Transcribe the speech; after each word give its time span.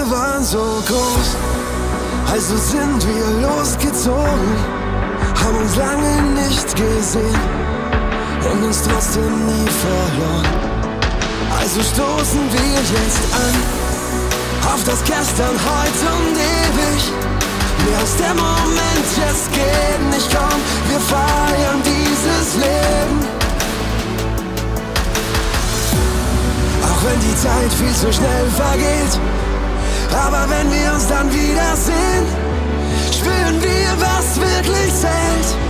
Träume 0.00 0.10
waren 0.10 0.44
so 0.44 0.82
groß, 0.86 1.36
also 2.32 2.56
sind 2.56 3.06
wir 3.06 3.48
losgezogen, 3.48 4.56
haben 5.42 5.56
uns 5.56 5.76
lange 5.76 6.22
nicht 6.44 6.76
gesehen 6.76 7.40
und 8.50 8.64
uns 8.64 8.82
trotzdem 8.82 9.46
nie 9.46 9.68
verloren. 9.68 10.46
Also 11.58 11.80
stoßen 11.82 12.40
wir 12.50 12.60
jetzt 12.60 13.34
an 13.34 14.72
auf 14.72 14.84
das 14.84 15.02
Gestern, 15.04 15.56
heute 15.68 16.06
und 16.16 16.36
ewig. 16.36 17.12
Mir 17.84 18.02
aus 18.02 18.16
dem 18.16 18.36
Moment 18.36 19.08
jetzt 19.16 19.52
geht 19.52 20.10
nicht 20.10 20.30
kaum, 20.34 20.60
wir 20.88 21.00
feiern 21.00 21.82
dieses 21.84 22.54
Leben. 22.54 23.20
Auch 26.84 27.04
wenn 27.04 27.20
die 27.20 27.36
Zeit 27.36 27.72
viel 27.72 27.94
zu 27.94 28.12
schnell 28.12 28.46
vergeht 28.56 29.18
aber 30.12 30.46
wenn 30.48 30.70
wir 30.70 30.92
uns 30.92 31.06
dann 31.06 31.32
wiedersehen, 31.32 32.26
spüren 33.12 33.62
wir, 33.62 33.90
was 33.98 34.40
wirklich 34.40 34.94
zählt. 34.94 35.69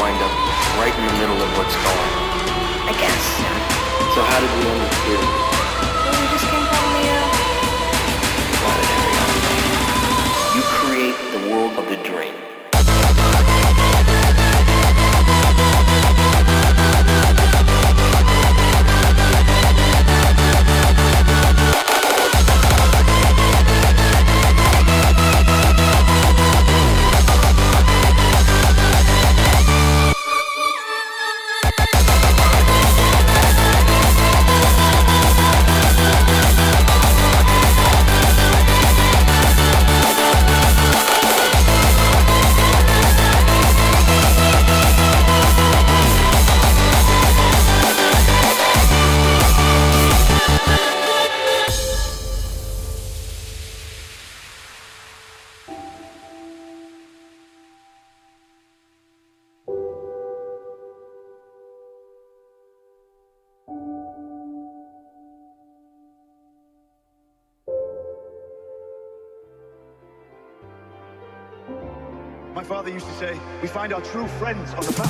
Wind 0.00 0.20
up 0.20 0.32
right 0.78 0.92
in 0.92 1.04
the 1.06 1.16
middle 1.20 1.40
of 1.40 1.50
what's 1.56 1.76
going 1.76 2.10
on. 2.20 2.28
I 2.90 2.94
guess. 3.00 3.24
So 4.14 4.20
how 4.22 4.40
did 4.40 4.50
we 4.56 4.62
end 4.70 4.82
up 4.82 4.94
here? 5.04 5.20
Well, 5.20 6.16
we 6.20 6.26
just 6.32 6.46
came 6.48 6.66
from 6.72 6.86
the, 6.96 7.04
uh, 7.12 7.36
You 10.56 10.62
create 10.80 11.18
the 11.32 11.40
world 11.50 11.74
of 11.78 11.84
the 11.88 11.96
dream. 12.02 12.34
Our 73.96 74.02
true 74.02 74.26
friends 74.26 74.74
on 74.74 74.84
the 74.84 75.05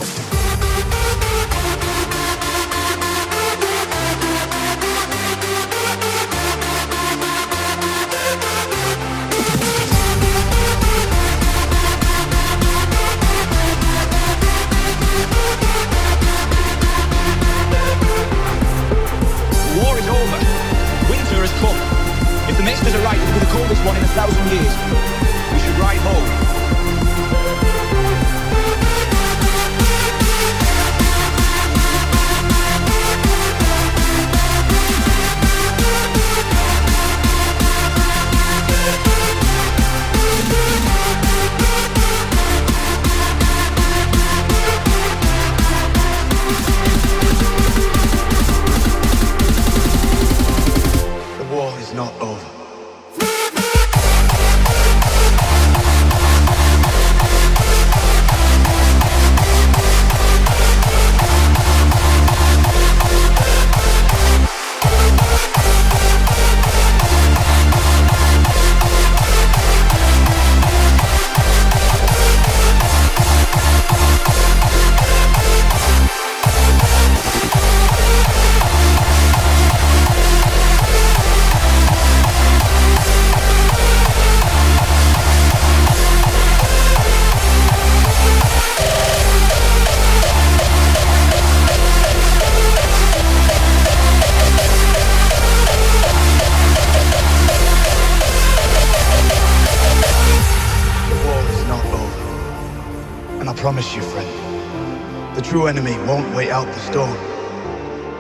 promise 103.77 103.95
you, 103.95 104.01
friend, 104.01 105.37
the 105.37 105.43
true 105.43 105.67
enemy 105.67 105.93
won't 106.09 106.35
wait 106.35 106.49
out 106.49 106.65
the 106.65 106.81
storm. 106.81 107.15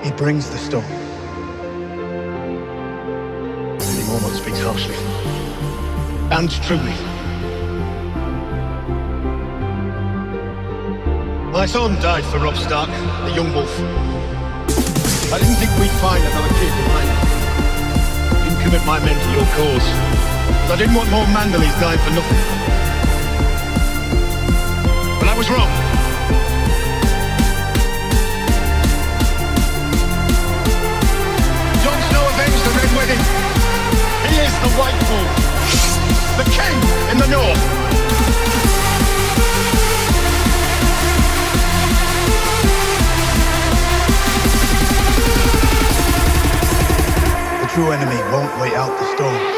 He 0.04 0.10
brings 0.10 0.50
the 0.50 0.58
storm. 0.58 0.84
Any 3.80 4.04
moment 4.04 4.34
speaks 4.36 4.60
harshly 4.60 4.96
and 6.36 6.50
truly. 6.60 6.92
My 11.52 11.64
son 11.64 11.94
died 12.02 12.24
for 12.24 12.38
Robb 12.38 12.56
Stark, 12.56 12.90
the 13.24 13.32
young 13.34 13.50
wolf. 13.54 13.72
I 15.32 15.38
didn't 15.40 15.56
think 15.56 15.72
we'd 15.80 15.96
find 16.04 16.22
another 16.22 16.52
kid 16.60 16.72
behind 16.84 17.08
us. 17.16 18.44
Didn't 18.44 18.62
commit 18.62 18.84
my 18.84 18.98
men 19.00 19.16
to 19.16 19.30
your 19.32 19.46
cause. 19.56 19.88
I 20.70 20.76
didn't 20.76 20.94
want 20.94 21.10
more 21.10 21.24
Manderlys 21.24 21.80
dying 21.80 21.98
for 22.00 22.10
nothing. 22.10 22.65
I 25.36 25.38
was 25.38 25.50
wrong. 25.50 25.68
Jon 31.84 32.00
Snow 32.08 32.24
avenged 32.32 32.64
the 32.64 32.72
Red 32.72 32.90
Wedding. 32.96 33.22
He 34.32 34.36
is 34.40 34.54
the 34.64 34.70
White 34.80 34.96
Wolf. 35.10 35.28
The 36.38 36.46
king 36.56 36.78
in 37.10 37.18
the 37.18 37.28
north. 37.28 37.62
The 47.60 47.68
true 47.74 47.92
enemy 47.92 48.16
won't 48.32 48.58
wait 48.58 48.72
out 48.72 48.98
the 48.98 49.04
storm. 49.14 49.55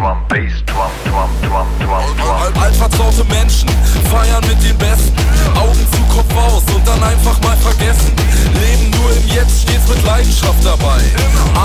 Drum, 0.00 0.16
Bass, 0.28 0.64
Drum, 0.64 0.90
Drum, 1.04 1.28
Drum, 1.42 1.68
Drum, 1.78 2.16
Drum. 2.16 2.62
Altvertraute 2.62 3.22
Menschen 3.24 3.68
feiern 4.10 4.42
mit 4.48 4.56
den 4.64 4.78
Besten. 4.78 5.14
Augen 5.54 5.86
zu 5.92 6.00
Kopf 6.16 6.34
aus 6.36 6.62
und 6.74 6.88
dann 6.88 7.04
einfach 7.04 7.38
mal 7.42 7.56
vergessen. 7.58 8.10
Leben 8.54 8.88
nur 8.96 9.12
im 9.12 9.28
Jetzt, 9.28 9.60
stets 9.60 9.86
mit 9.88 10.02
Leidenschaft 10.06 10.64
dabei. 10.64 11.02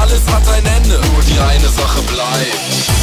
Alles 0.01 0.27
hat 0.27 0.43
ein 0.49 0.65
Ende, 0.65 0.99
nur 1.13 1.23
die 1.23 1.39
eine 1.39 1.69
Sache 1.69 2.01
bleibt. 2.11 2.94